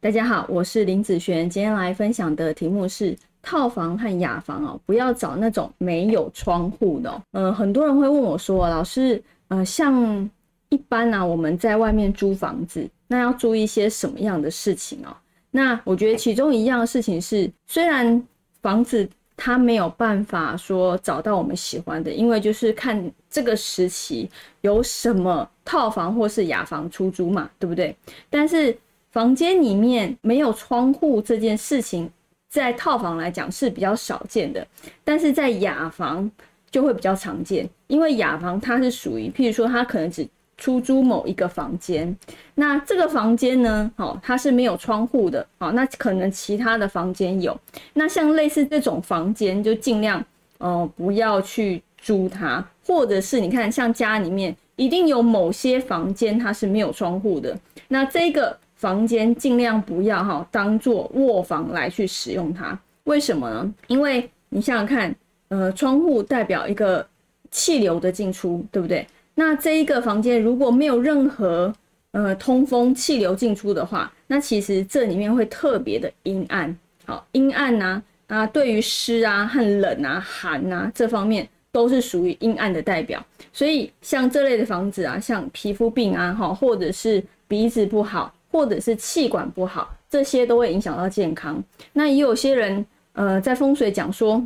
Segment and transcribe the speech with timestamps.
[0.00, 7.20] 大家好，我是林子璇，今天来分享的题目是套房和雅房哦，不要找那种没有窗户的。
[7.32, 10.30] 呃，很多人会问我说，老师，呃，像
[10.68, 15.08] 一般呢，我们在外面租房子，那要注意一些什么样的事情哦？
[15.50, 18.22] 那我觉得其中一样事情是，虽然
[18.62, 24.30] 房子它没有办法说找到我们喜欢的，因为就是看这个时期
[24.60, 27.96] 有什么套房或是雅房出租嘛，对不对？
[28.30, 28.78] 但是
[29.10, 32.10] 房间里面没有窗户这件事情，
[32.50, 34.66] 在套房来讲是比较少见的，
[35.02, 36.30] 但是在雅房
[36.70, 40.28] 就会比较常见，因为雅房它是属于，譬如说它可能只
[40.58, 42.14] 出租某一个房间，
[42.54, 47.58] 那这个房间呢，好，它是没有窗户的，好，那可能其他的房间有，
[47.94, 50.22] 那像类似这种房间就尽量
[50.58, 58.58] 哦不要去租它，或者是你看像家里面一定有某些房间它是没有窗户的，那这个。
[58.78, 63.74] 房间尽量不要哈当做卧房来去使用它，为什么呢？
[63.88, 65.14] 因为你想想看，
[65.48, 67.04] 呃，窗户代表一个
[67.50, 69.04] 气流的进出，对不对？
[69.34, 71.72] 那这一个房间如果没有任何
[72.12, 76.74] 呃通风气流进出的话，那其实这里面会特别的阴暗。
[77.04, 83.20] 好，阴暗呐啊，对于湿啊和冷啊寒啊这方面都是属于阴暗的代表。
[83.52, 88.32] 所以像这类的房子啊，像皮肤病啊哈，或者是鼻子不好。
[88.50, 91.62] 或者是气管不好，这些都会影响到健康。
[91.92, 94.42] 那也有些人，呃，在风水讲说，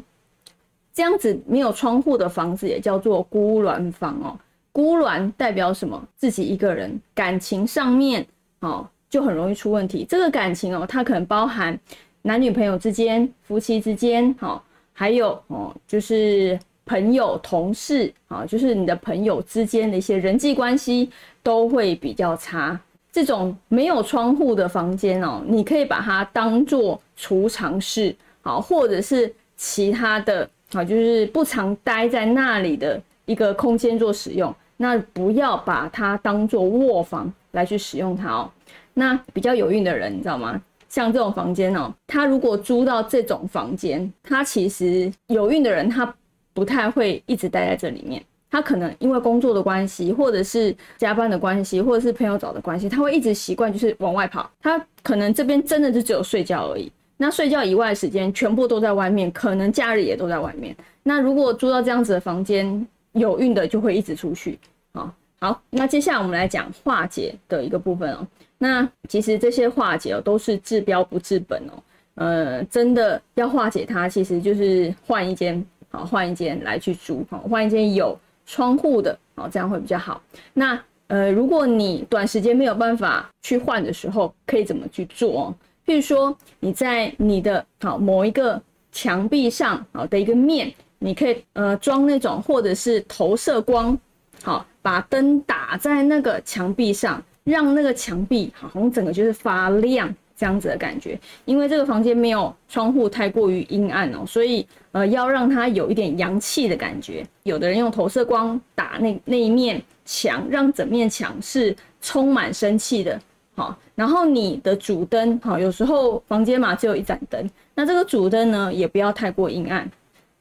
[0.92, 4.38] 这样子没有窗户的房子也叫做孤鸾房哦。
[4.72, 6.02] 孤鸾代表什么？
[6.16, 8.26] 自己一个人，感情上面
[8.60, 10.06] 哦就很容易出问题。
[10.08, 11.78] 这个感情哦，它可能包含
[12.22, 21.10] 男女朋友之间、夫妻之间，好，还有哦就是朋友、同事啊，就是你的朋友之间的一些人际关系
[21.42, 22.80] 都会比较差。
[23.12, 34.52] 这种没有窗户的房间哦，你可以把它当做储藏室，好，或者是其他的，好，就是不常待在那里的一个空间做使用。
[34.78, 38.50] 那不要把它当做卧房来去使用它哦。
[38.94, 40.60] 那比较有运的人，你知道吗？
[40.88, 46.14] 像这种房间哦，他如果租到这种房间，他其实有运的人，他
[46.52, 48.22] 不太会一直待在这里面。
[48.52, 54.48] 他可能因为工作的关系，或者是加班的关系，或者是朋友找的关系，他会一直习惯就是往外跑。
[54.60, 60.76] 他可能这边真的就只有睡觉而已，那睡觉以外的时间全部都在外面，可能假日也都在外面。
[61.02, 64.58] 那如果租到这样子的房间，有孕的就会一直出去。
[64.92, 65.10] 好，
[65.40, 68.26] 好，那接下来我们来讲化解的一个部分哦。
[68.58, 71.82] 那其实这些化解哦都是治标不治本哦。
[72.16, 78.14] 呃，真的要化解它，其实就是换一间，好，换一间来去租，好，换一间有。
[78.52, 80.22] 窗户的哦，这样会比较好。
[80.52, 85.54] 那呃，如果你短时间没有办法去换的时候，可以怎么去做？
[85.86, 88.60] 譬如说你在你的好某一个
[88.92, 93.98] 墙壁上好的一个面，你可以呃装那种或者是投射光，
[94.42, 100.14] 好把灯打在那个墙壁上，让那个墙壁好像整个就是发亮。
[100.36, 107.26] 这样子的感觉，因为这个房间没有窗户，太过于阴暗哦，所以呃要让它有一点阳气的感觉。
[107.42, 113.20] 有的人用投射光打那那一面墙，让整面墙是充满生气的。
[113.54, 119.88] 好，然后你的主灯，好，有时候房间嘛只有一盏灯，那这个主灯呢也不要太过阴暗，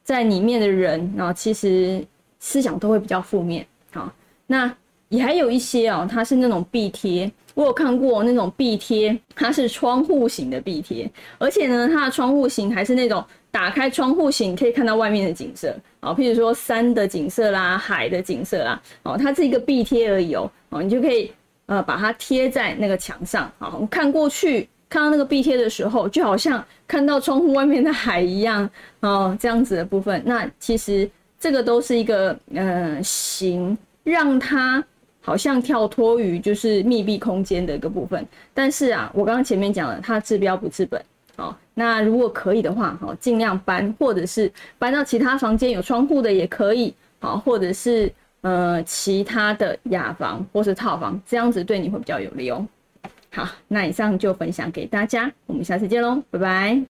[0.02, 2.02] 在里面的人，然后其实
[2.40, 3.66] 思想都会比较负面。
[3.92, 4.10] 好，
[4.46, 4.74] 那
[5.12, 7.30] 也还有一些哦，它是那种壁贴。
[7.52, 21.30] 我有看过那种壁贴，它是窗户型的壁贴，而且呢，它的窗户型还是那种打开窗户型，可以看到外面的景色啊，譬如说山的景色啦、海的景色啦，哦，它是一个壁贴而已哦，哦，你就可以
[21.66, 28.66] 呃把它贴在那个墙上，好，看过去看到那个壁贴的时候，就好像看到窗户外面的海一样
[29.00, 31.06] 哦，这样子的部分，那其实
[31.38, 34.82] 这个都是一个呃形，让它。
[35.22, 41.02] 好像跳脱于就是密闭空间的一个部分，但是啊，我刚刚前面讲了，它治标不治本。
[41.34, 46.94] 好，那如果可以的话，好，尽量搬，或者是搬到其他房间有窗户的也可以。
[47.20, 52.66] 好，或者是呃其他的雅房或是套房，这样子对你会比较有利哦。
[53.30, 56.80] 好，那以上就分享给大家，我们下次见喽，拜拜。